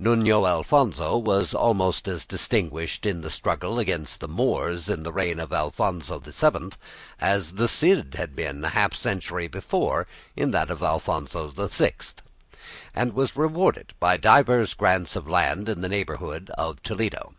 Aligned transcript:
Nuno 0.00 0.46
Alfonso 0.48 1.16
was 1.16 1.54
almost 1.54 2.08
as 2.08 2.24
distinguished 2.24 3.06
in 3.06 3.20
the 3.20 3.30
struggle 3.30 3.78
against 3.78 4.18
the 4.18 4.26
Moors 4.26 4.88
in 4.88 5.04
the 5.04 5.12
reign 5.12 5.38
of 5.38 5.52
Alfonso 5.52 6.18
VII 6.18 6.70
as 7.20 7.52
the 7.52 7.68
Cid 7.68 8.16
had 8.16 8.34
been 8.34 8.64
half 8.64 8.94
a 8.94 8.96
century 8.96 9.46
before 9.46 10.08
in 10.34 10.50
that 10.50 10.70
of 10.70 10.82
Alfonso 10.82 11.46
VI, 11.46 11.92
and 12.96 13.12
was 13.12 13.36
rewarded 13.36 13.92
by 14.00 14.16
divers 14.16 14.74
grants 14.74 15.14
of 15.14 15.28
land 15.28 15.68
in 15.68 15.82
the 15.82 15.88
neighbourhood 15.88 16.50
of 16.58 16.82
Toledo. 16.82 17.34